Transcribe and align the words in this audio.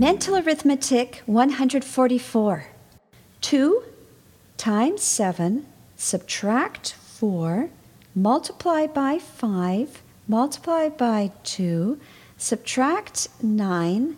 Mental 0.00 0.38
Arithmetic 0.38 1.22
144. 1.26 2.64
2 3.42 3.82
times 4.56 5.02
7, 5.02 5.66
subtract 5.94 6.94
4, 6.94 7.68
multiply 8.14 8.86
by 8.86 9.18
5, 9.18 10.02
multiply 10.26 10.88
by 10.88 11.32
2, 11.44 12.00
subtract 12.38 13.28
9, 13.42 14.16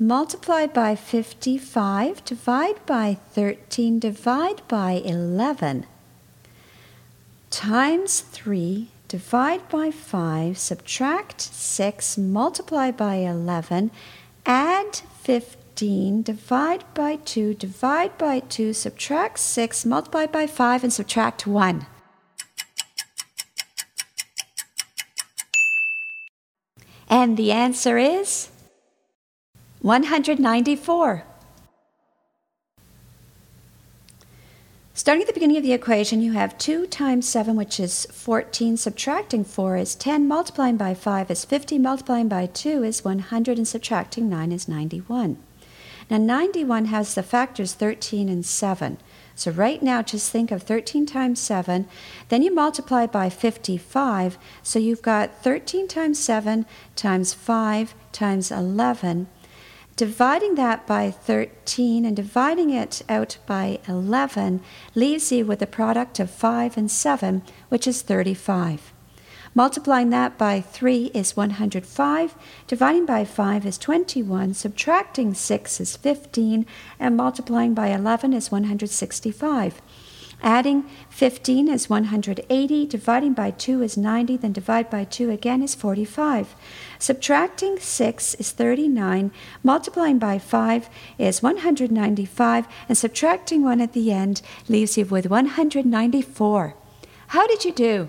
multiply 0.00 0.66
by 0.66 0.96
55, 0.96 2.24
divide 2.24 2.84
by 2.84 3.16
13, 3.30 4.00
divide 4.00 4.62
by 4.66 5.00
11, 5.04 5.86
times 7.50 8.20
3, 8.20 8.88
divide 9.06 9.68
by 9.68 9.92
5, 9.92 10.58
subtract 10.58 11.40
6, 11.40 12.18
multiply 12.18 12.90
by 12.90 13.14
11, 13.14 13.92
add 14.46 14.96
15, 15.22 16.22
divide 16.22 16.84
by 16.94 17.16
2, 17.16 17.54
divide 17.54 18.16
by 18.18 18.40
2, 18.40 18.72
subtract 18.72 19.38
6, 19.38 19.84
multiply 19.86 20.26
by 20.26 20.46
5, 20.46 20.84
and 20.84 20.92
subtract 20.92 21.46
1. 21.46 21.86
And 27.08 27.36
the 27.36 27.52
answer 27.52 27.98
is 27.98 28.48
194. 29.80 31.24
Starting 34.96 35.22
at 35.22 35.26
the 35.26 35.34
beginning 35.34 35.56
of 35.56 35.64
the 35.64 35.72
equation, 35.72 36.22
you 36.22 36.34
have 36.34 36.56
2 36.56 36.86
times 36.86 37.28
7, 37.28 37.56
which 37.56 37.80
is 37.80 38.06
14, 38.12 38.76
subtracting 38.76 39.42
4 39.42 39.76
is 39.76 39.96
10, 39.96 40.28
multiplying 40.28 40.76
by 40.76 40.94
5 40.94 41.32
is 41.32 41.44
50, 41.44 41.80
multiplying 41.80 42.28
by 42.28 42.46
2 42.46 42.84
is 42.84 43.04
100, 43.04 43.58
and 43.58 43.66
subtracting 43.66 44.28
9 44.28 44.52
is 44.52 44.68
91. 44.68 45.36
Now, 46.08 46.18
91 46.18 46.84
has 46.84 47.12
the 47.12 47.24
factors 47.24 47.74
13 47.74 48.28
and 48.28 48.46
7. 48.46 48.98
So, 49.34 49.50
right 49.50 49.82
now, 49.82 50.00
just 50.00 50.30
think 50.30 50.52
of 50.52 50.62
13 50.62 51.06
times 51.06 51.40
7. 51.40 51.88
Then 52.28 52.42
you 52.42 52.54
multiply 52.54 53.04
by 53.06 53.30
55. 53.30 54.38
So, 54.62 54.78
you've 54.78 55.02
got 55.02 55.42
13 55.42 55.88
times 55.88 56.20
7 56.20 56.66
times 56.94 57.34
5 57.34 57.96
times 58.12 58.52
11 58.52 59.26
Dividing 59.96 60.56
that 60.56 60.88
by 60.88 61.08
13 61.12 62.04
and 62.04 62.16
dividing 62.16 62.70
it 62.70 63.02
out 63.08 63.38
by 63.46 63.78
11 63.86 64.60
leaves 64.96 65.30
you 65.30 65.46
with 65.46 65.62
a 65.62 65.68
product 65.68 66.18
of 66.18 66.30
5 66.30 66.76
and 66.76 66.90
7, 66.90 67.42
which 67.68 67.86
is 67.86 68.02
35. 68.02 68.92
Multiplying 69.54 70.10
that 70.10 70.36
by 70.36 70.60
3 70.60 71.12
is 71.14 71.36
105, 71.36 72.34
dividing 72.66 73.06
by 73.06 73.24
5 73.24 73.64
is 73.64 73.78
21, 73.78 74.54
subtracting 74.54 75.32
6 75.32 75.80
is 75.80 75.96
15, 75.96 76.66
and 76.98 77.16
multiplying 77.16 77.72
by 77.72 77.88
11 77.88 78.32
is 78.32 78.50
165. 78.50 79.80
Adding 80.42 80.84
15 81.10 81.68
is 81.68 81.88
180, 81.88 82.86
dividing 82.86 83.32
by 83.32 83.50
2 83.50 83.82
is 83.82 83.96
90, 83.96 84.36
then 84.38 84.52
divide 84.52 84.90
by 84.90 85.04
2 85.04 85.30
again 85.30 85.62
is 85.62 85.74
45. 85.74 86.54
Subtracting 86.98 87.78
6 87.78 88.34
is 88.34 88.52
39, 88.52 89.32
multiplying 89.62 90.18
by 90.18 90.38
5 90.38 90.88
is 91.18 91.42
195, 91.42 92.66
and 92.88 92.98
subtracting 92.98 93.62
1 93.62 93.80
at 93.80 93.92
the 93.92 94.12
end 94.12 94.42
leaves 94.68 94.98
you 94.98 95.04
with 95.04 95.26
194. 95.28 96.74
How 97.28 97.46
did 97.46 97.64
you 97.64 97.72
do? 97.72 98.08